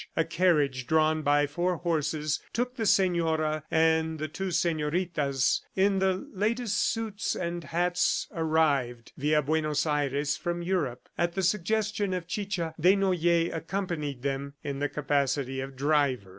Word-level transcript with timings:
A 0.15 0.25
carriage 0.25 0.87
drawn 0.87 1.21
by 1.21 1.45
four 1.45 1.75
horses 1.77 2.39
took 2.53 2.75
the 2.75 2.87
senora 2.87 3.61
and 3.69 4.17
the 4.17 4.27
two 4.27 4.49
senoritas 4.49 5.61
in 5.75 5.99
the 5.99 6.27
latest 6.33 6.77
suits 6.79 7.35
and 7.35 7.65
hats 7.65 8.27
arrived, 8.33 9.11
via 9.15 9.43
Buenos 9.43 9.85
Aires, 9.85 10.37
from 10.37 10.63
Europe. 10.63 11.07
At 11.19 11.33
the 11.33 11.43
suggestion 11.43 12.15
of 12.15 12.25
Chicha, 12.27 12.73
Desnoyers 12.81 13.53
accompanied 13.53 14.23
them 14.23 14.55
in 14.63 14.79
the 14.79 14.89
capacity 14.89 15.59
of 15.59 15.75
driver. 15.75 16.29